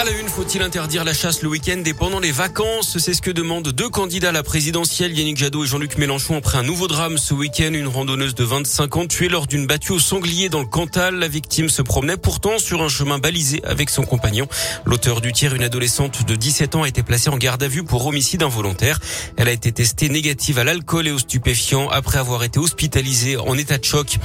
À 0.00 0.04
la 0.04 0.12
une, 0.12 0.30
faut-il 0.30 0.62
interdire 0.62 1.04
la 1.04 1.12
chasse 1.12 1.42
le 1.42 1.50
week-end 1.50 1.82
et 1.84 1.92
pendant 1.92 2.20
les 2.20 2.32
vacances? 2.32 2.96
C'est 2.96 3.12
ce 3.12 3.20
que 3.20 3.30
demandent 3.30 3.68
deux 3.68 3.90
candidats 3.90 4.30
à 4.30 4.32
la 4.32 4.42
présidentielle, 4.42 5.12
Yannick 5.12 5.36
Jadot 5.36 5.64
et 5.64 5.66
Jean-Luc 5.66 5.98
Mélenchon, 5.98 6.38
après 6.38 6.56
un 6.56 6.62
nouveau 6.62 6.88
drame 6.88 7.18
ce 7.18 7.34
week-end. 7.34 7.74
Une 7.74 7.86
randonneuse 7.86 8.34
de 8.34 8.42
25 8.42 8.96
ans 8.96 9.06
tuée 9.06 9.28
lors 9.28 9.46
d'une 9.46 9.66
battue 9.66 9.92
au 9.92 9.98
sanglier 9.98 10.48
dans 10.48 10.60
le 10.60 10.66
Cantal. 10.66 11.16
La 11.16 11.28
victime 11.28 11.68
se 11.68 11.82
promenait 11.82 12.16
pourtant 12.16 12.58
sur 12.58 12.80
un 12.80 12.88
chemin 12.88 13.18
balisé 13.18 13.60
avec 13.62 13.90
son 13.90 14.04
compagnon. 14.04 14.48
L'auteur 14.86 15.20
du 15.20 15.34
tir, 15.34 15.54
une 15.54 15.64
adolescente 15.64 16.24
de 16.24 16.34
17 16.34 16.76
ans, 16.76 16.84
a 16.84 16.88
été 16.88 17.02
placée 17.02 17.28
en 17.28 17.36
garde 17.36 17.62
à 17.62 17.68
vue 17.68 17.84
pour 17.84 18.06
homicide 18.06 18.42
involontaire. 18.42 19.00
Elle 19.36 19.48
a 19.48 19.52
été 19.52 19.70
testée 19.70 20.08
négative 20.08 20.58
à 20.58 20.64
l'alcool 20.64 21.08
et 21.08 21.12
aux 21.12 21.18
stupéfiants 21.18 21.90
après 21.90 22.16
avoir 22.16 22.42
été 22.42 22.58
hospitalisée 22.58 23.36
en 23.36 23.58
état 23.58 23.76
de 23.76 23.84
choc. 23.84 24.16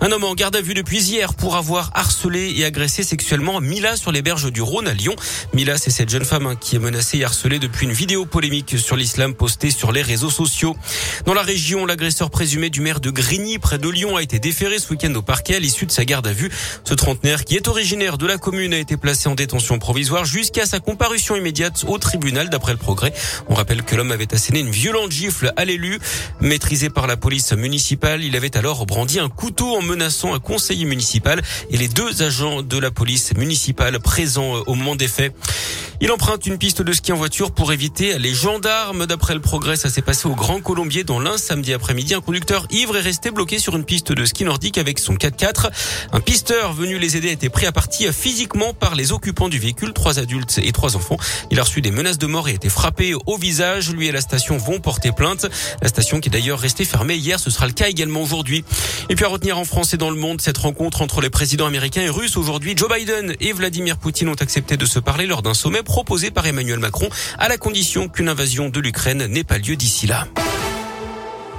Un 0.00 0.12
homme 0.12 0.22
en 0.22 0.34
garde 0.34 0.54
à 0.54 0.60
vue 0.60 0.74
depuis 0.74 1.02
hier 1.02 1.34
pour 1.34 1.56
avoir 1.56 1.90
harcelé 1.94 2.54
et 2.56 2.64
agressé 2.64 3.02
sexuellement 3.02 3.60
Mila 3.60 3.96
sur 3.96 4.12
les 4.12 4.22
berges 4.22 4.52
du 4.52 4.62
Rhône 4.62 4.86
à 4.86 4.94
Lyon. 4.94 5.16
Mila, 5.52 5.78
c'est 5.78 5.90
cette 5.90 6.10
jeune 6.10 6.24
femme 6.24 6.46
hein, 6.46 6.56
qui 6.56 6.76
est 6.76 6.78
menacée 6.78 7.18
et 7.18 7.24
harcelée 7.24 7.58
depuis 7.58 7.86
une 7.86 7.92
vidéo 7.92 8.26
polémique 8.26 8.78
sur 8.78 8.96
l'islam 8.96 9.34
postée 9.34 9.70
sur 9.70 9.92
les 9.92 10.02
réseaux 10.02 10.30
sociaux. 10.30 10.76
Dans 11.26 11.34
la 11.34 11.42
région, 11.42 11.86
l'agresseur 11.86 12.30
présumé 12.30 12.70
du 12.70 12.80
maire 12.80 13.00
de 13.00 13.10
Grigny, 13.10 13.58
près 13.58 13.78
de 13.78 13.88
Lyon, 13.88 14.16
a 14.16 14.22
été 14.22 14.38
déféré 14.38 14.78
ce 14.78 14.90
week-end 14.90 15.14
au 15.14 15.22
parquet 15.22 15.56
à 15.56 15.58
l'issue 15.58 15.86
de 15.86 15.92
sa 15.92 16.04
garde 16.04 16.26
à 16.26 16.32
vue. 16.32 16.50
Ce 16.84 16.94
trentenaire, 16.94 17.44
qui 17.44 17.56
est 17.56 17.68
originaire 17.68 18.18
de 18.18 18.26
la 18.26 18.38
commune, 18.38 18.74
a 18.74 18.78
été 18.78 18.96
placé 18.96 19.28
en 19.28 19.34
détention 19.34 19.78
provisoire 19.78 20.24
jusqu'à 20.24 20.66
sa 20.66 20.80
comparution 20.80 21.36
immédiate 21.36 21.84
au 21.86 21.98
tribunal 21.98 22.50
d'après 22.50 22.72
le 22.72 22.78
progrès. 22.78 23.12
On 23.48 23.54
rappelle 23.54 23.82
que 23.82 23.94
l'homme 23.94 24.12
avait 24.12 24.32
asséné 24.34 24.60
une 24.60 24.70
violente 24.70 25.12
gifle 25.12 25.52
à 25.56 25.64
l'élu. 25.64 25.98
Maîtrisé 26.40 26.90
par 26.90 27.06
la 27.06 27.16
police 27.16 27.52
municipale, 27.52 28.24
il 28.24 28.36
avait 28.36 28.56
alors 28.56 28.86
brandi 28.86 29.18
un 29.18 29.28
couteau 29.28 29.76
en 29.76 29.82
menaçant 29.82 30.34
un 30.34 30.38
conseiller 30.38 30.84
municipal 30.84 31.42
et 31.70 31.76
les 31.76 31.88
deux 31.88 32.22
agents 32.22 32.62
de 32.62 32.78
la 32.78 32.90
police 32.90 33.34
municipale 33.36 33.98
présents 34.00 34.62
au 34.66 34.74
moment 34.74 34.96
des 34.96 35.03
Il 36.00 36.10
emprunte 36.10 36.44
une 36.46 36.58
piste 36.58 36.82
de 36.82 36.92
ski 36.92 37.12
en 37.12 37.16
voiture 37.16 37.52
pour 37.52 37.72
éviter 37.72 38.18
les 38.18 38.34
gendarmes. 38.34 39.06
D'après 39.06 39.32
le 39.32 39.40
progrès, 39.40 39.76
ça 39.76 39.88
s'est 39.88 40.02
passé 40.02 40.26
au 40.26 40.34
Grand 40.34 40.60
Colombier 40.60 41.04
dans 41.04 41.20
l'un 41.20 41.38
samedi 41.38 41.72
après-midi. 41.72 42.14
Un 42.14 42.20
conducteur 42.20 42.66
ivre 42.70 42.96
est 42.96 43.00
resté 43.00 43.30
bloqué 43.30 43.58
sur 43.58 43.76
une 43.76 43.84
piste 43.84 44.12
de 44.12 44.24
ski 44.24 44.44
nordique 44.44 44.76
avec 44.76 44.98
son 44.98 45.14
4x4. 45.14 45.70
Un 46.12 46.20
pisteur 46.20 46.72
venu 46.72 46.98
les 46.98 47.16
aider 47.16 47.28
a 47.28 47.32
été 47.32 47.48
pris 47.48 47.64
à 47.66 47.72
partie 47.72 48.12
physiquement 48.12 48.74
par 48.74 48.96
les 48.96 49.12
occupants 49.12 49.48
du 49.48 49.58
véhicule, 49.58 49.92
trois 49.92 50.18
adultes 50.18 50.58
et 50.62 50.72
trois 50.72 50.96
enfants. 50.96 51.16
Il 51.50 51.60
a 51.60 51.62
reçu 51.62 51.80
des 51.80 51.92
menaces 51.92 52.18
de 52.18 52.26
mort 52.26 52.48
et 52.48 52.52
a 52.52 52.54
été 52.54 52.68
frappé 52.68 53.14
au 53.14 53.36
visage. 53.38 53.90
Lui 53.90 54.08
et 54.08 54.12
la 54.12 54.20
station 54.20 54.58
vont 54.58 54.80
porter 54.80 55.12
plainte. 55.12 55.46
La 55.80 55.88
station 55.88 56.20
qui 56.20 56.28
est 56.28 56.32
d'ailleurs 56.32 56.58
restée 56.58 56.84
fermée 56.84 57.14
hier, 57.14 57.38
ce 57.38 57.50
sera 57.50 57.66
le 57.66 57.72
cas 57.72 57.88
également 57.88 58.20
aujourd'hui. 58.20 58.64
Et 59.10 59.16
puis 59.16 59.24
à 59.24 59.28
retenir 59.28 59.58
en 59.58 59.64
France 59.64 59.92
et 59.92 59.96
dans 59.96 60.10
le 60.10 60.16
monde, 60.16 60.40
cette 60.40 60.58
rencontre 60.58 61.02
entre 61.02 61.20
les 61.20 61.30
présidents 61.30 61.66
américains 61.66 62.02
et 62.02 62.08
russes 62.08 62.36
aujourd'hui, 62.36 62.74
Joe 62.76 62.90
Biden 62.90 63.34
et 63.40 63.52
Vladimir 63.52 63.98
Poutine 63.98 64.28
ont 64.28 64.34
accepté 64.34 64.76
de 64.76 64.86
se 64.86 64.98
parler 64.98 65.26
lors 65.26 65.42
d'un 65.42 65.54
sommet 65.54 65.82
proposé 65.82 66.30
par 66.30 66.46
Emmanuel 66.46 66.78
Macron 66.78 67.08
à 67.38 67.48
la 67.48 67.58
condition 67.58 68.08
qu'une 68.08 68.28
invasion 68.28 68.70
de 68.70 68.80
l'Ukraine 68.80 69.26
n'ait 69.26 69.44
pas 69.44 69.58
lieu 69.58 69.76
d'ici 69.76 70.06
là. 70.06 70.26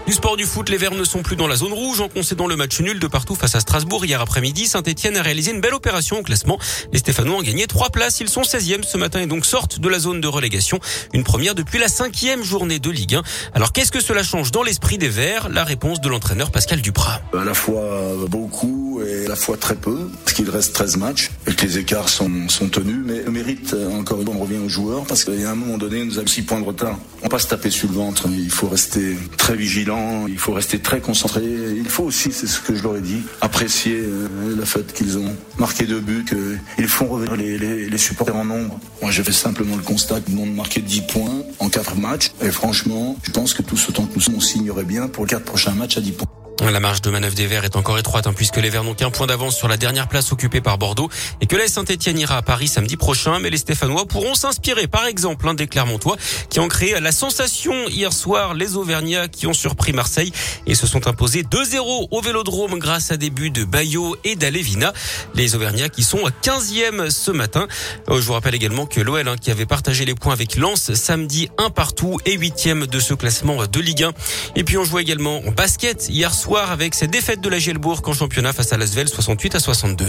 Du 0.06 0.14
sport 0.14 0.38
du 0.38 0.44
foot, 0.44 0.70
les 0.70 0.78
Verts 0.78 0.94
ne 0.94 1.03
sont 1.03 1.23
plus 1.23 1.36
dans 1.36 1.48
la 1.48 1.56
zone 1.56 1.73
rouge 1.73 2.00
en 2.00 2.09
concédant 2.09 2.45
le 2.45 2.56
match 2.56 2.80
nul 2.80 3.00
de 3.00 3.08
partout 3.08 3.34
face 3.34 3.56
à 3.56 3.59
Strasbourg 3.59 4.06
hier 4.06 4.22
après-midi. 4.22 4.67
Saint-Etienne 4.67 5.17
a 5.17 5.23
réalisé 5.23 5.50
une 5.50 5.62
belle 5.62 5.73
opération 5.73 6.20
au 6.20 6.22
classement. 6.22 6.59
Les 6.94 7.00
Stéphanois 7.00 7.38
ont 7.38 7.42
gagné 7.42 7.66
trois 7.66 7.89
places. 7.89 8.20
Ils 8.20 8.30
sont 8.30 8.44
16e 8.44 8.84
ce 8.84 9.00
matin 9.00 9.22
et 9.22 9.25
donc 9.25 9.47
sortent 9.47 9.80
de 9.80 9.89
la 9.89 9.97
zone 9.97 10.22
de 10.22 10.28
relégation. 10.28 10.80
Une 11.14 11.23
première 11.23 11.56
depuis 11.56 11.80
la 11.80 11.88
cinquième 11.88 12.44
journée 12.44 12.78
de 12.78 12.92
Ligue 12.92 13.16
1. 13.16 13.23
Alors 13.56 13.73
qu'est-ce 13.73 13.92
que 13.92 14.00
cela 14.00 14.22
change 14.22 14.52
dans 14.52 14.62
l'esprit 14.62 15.00
des 15.00 15.09
Verts? 15.09 15.50
La 15.50 15.64
réponse 15.64 16.00
de 16.02 16.08
l'entraîneur 16.08 16.52
Pascal 16.52 16.81
Duprat. 16.81 17.22
À 17.34 17.44
la 17.44 17.56
fois 17.56 18.14
beaucoup 18.30 19.02
et 19.02 19.25
à 19.25 19.30
la 19.30 19.36
fois 19.36 19.58
très 19.58 19.75
peu, 19.75 20.12
parce 20.23 20.34
qu'il 20.34 20.52
reste 20.52 20.73
13 20.73 20.97
matchs 20.97 21.31
et 21.47 21.56
que 21.56 21.66
les 21.66 21.80
écarts 21.80 22.09
sont, 22.09 22.30
tenus. 22.72 23.02
Mais 23.03 23.23
le 23.23 23.31
mérite, 23.31 23.75
encore 23.92 24.22
une 24.22 24.28
fois, 24.28 24.36
revient 24.40 24.59
aux 24.64 24.69
joueurs 24.69 25.06
parce 25.06 25.23
qu'il 25.23 25.42
y 25.42 25.45
a 25.45 25.50
un 25.50 25.56
moment 25.56 25.80
donné, 25.80 26.03
on 26.03 26.06
nous 26.06 26.19
a 26.19 26.28
6 26.28 26.44
points 26.44 26.59
de 26.59 26.66
retard. 26.66 27.00
On 27.23 27.28
pas 27.28 27.40
se 27.40 27.47
taper 27.47 27.72
sur 27.72 27.90
le 27.90 27.95
ventre. 27.95 28.28
Il 28.30 28.52
faut 28.52 28.67
rester 28.67 29.18
très 29.35 29.56
vigilant 29.56 29.94
il 30.28 30.38
faut 30.38 30.53
rester 30.53 30.79
très 30.79 31.00
concentré. 31.00 31.41
Il 31.44 31.89
faut 31.89 32.03
aussi, 32.03 32.31
c'est 32.31 32.47
ce 32.47 32.59
que 32.59 32.75
je 32.75 32.83
leur 32.83 32.97
ai 32.97 33.01
dit, 33.01 33.22
apprécier 33.41 34.00
euh, 34.00 34.56
le 34.56 34.66
fait 34.66 34.94
qu'ils 34.94 35.17
ont 35.17 35.35
marqué 35.57 35.85
deux 35.85 36.00
buts, 36.00 36.25
qu'ils 36.25 36.88
font 36.88 37.07
revenir 37.07 37.35
les, 37.35 37.97
supporters 37.97 38.35
en 38.35 38.45
nombre. 38.45 38.79
Moi, 39.01 39.11
j'ai 39.11 39.23
fait 39.23 39.31
simplement 39.31 39.75
le 39.75 39.81
constat 39.81 40.22
qu'ils 40.22 40.35
m'ont 40.35 40.45
marqué 40.45 40.81
10 40.81 41.01
points 41.01 41.44
en 41.59 41.69
4 41.69 41.95
matchs. 41.95 42.31
Et 42.41 42.51
franchement, 42.51 43.16
je 43.23 43.31
pense 43.31 43.53
que 43.53 43.61
tout 43.61 43.78
ce 43.78 43.91
temps 43.91 44.05
que 44.05 44.16
nous 44.16 44.22
sommes, 44.22 44.35
on 44.35 44.41
signerait 44.41 44.84
bien 44.84 45.07
pour 45.07 45.25
les 45.25 45.31
4 45.31 45.44
prochains 45.44 45.72
matchs 45.72 45.97
à 45.97 46.01
10 46.01 46.11
points. 46.11 46.34
La 46.72 46.80
marge 46.80 47.02
de 47.02 47.12
manœuvre 47.12 47.36
des 47.36 47.46
Verts 47.46 47.64
est 47.64 47.76
encore 47.76 48.00
étroite 48.00 48.26
hein, 48.26 48.34
puisque 48.36 48.58
les 48.58 48.72
Verts 48.72 48.84
n'ont 48.84 48.96
qu'un 48.96 49.12
point 49.12 49.28
d'avance 49.28 49.56
sur 49.56 49.68
la 49.68 49.78
dernière 49.78 50.08
place 50.08 50.31
occupée 50.31 50.62
par 50.62 50.80
Bordeaux 50.80 51.09
et 51.40 51.46
que 51.46 51.56
la 51.56 51.68
Saint-Etienne 51.68 52.18
ira 52.18 52.38
à 52.38 52.42
Paris 52.42 52.68
samedi 52.68 52.98
prochain. 52.98 53.40
Mais 53.40 53.52
les 53.52 53.58
Stéphanois 53.58 54.06
pourront 54.08 54.34
s'inspirer 54.34 54.88
par 54.88 55.06
exemple 55.06 55.48
un 55.48 55.53
des 55.53 55.68
Clermontois 55.68 56.18
qui 56.50 56.59
ont 56.59 56.68
créé 56.68 57.00
la 57.00 57.12
sensation 57.12 57.88
hier 57.88 58.12
soir. 58.12 58.56
Les 58.56 58.76
Auvergnats 58.76 59.28
qui 59.28 59.46
ont 59.46 59.53
surpris 59.53 59.94
Marseille 59.94 60.31
et 60.66 60.74
se 60.74 60.88
sont 60.88 61.08
imposés 61.08 61.44
2-0 61.44 62.08
au 62.09 62.22
Vélodrome 62.22 62.80
grâce 62.80 63.12
à 63.12 63.18
des 63.18 63.30
buts 63.30 63.52
de 63.52 63.64
Bayo 63.64 64.18
et 64.24 64.36
d'Alevina. 64.36 64.92
Les 65.36 65.56
Auvergnats 65.56 65.90
qui 65.90 66.03
sont 66.03 66.24
15e 66.42 67.12
ce 67.12 67.30
matin. 67.30 67.68
Euh, 68.09 68.20
je 68.20 68.26
vous 68.26 68.34
rappelle 68.34 68.56
également 68.56 68.88
que 68.88 69.02
l'OL 69.02 69.28
hein, 69.28 69.36
qui 69.40 69.52
avait 69.52 69.68
partagé 69.68 70.03
les 70.03 70.16
points 70.16 70.34
avec 70.34 70.56
Lens 70.56 70.94
samedi 70.96 71.47
un 71.59 71.70
partout 71.70 72.18
et 72.26 72.38
8e 72.38 72.88
de 72.88 73.00
ce 73.00 73.14
classement 73.14 73.66
de 73.68 73.80
Ligue 73.80 74.03
1. 74.03 74.14
Et 74.56 74.64
puis 74.64 74.78
on 74.78 74.84
jouait 74.84 75.03
également 75.03 75.38
en 75.46 75.52
basket 75.52 76.09
hier 76.09 76.34
soir 76.34 76.54
avec 76.63 76.95
cette 76.95 77.11
défaite 77.11 77.41
de 77.41 77.49
la 77.49 77.59
Gielbourg 77.59 78.01
en 78.05 78.13
championnat 78.13 78.53
face 78.53 78.71
à 78.71 78.77
l'Asvel 78.77 79.07
68 79.07 79.55
à 79.55 79.59
62. 79.59 80.05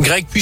Greg, 0.00 0.26
puis 0.30 0.40